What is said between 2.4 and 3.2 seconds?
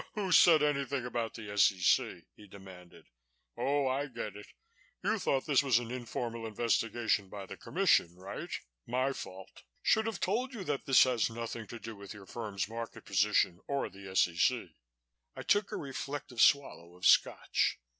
demanded.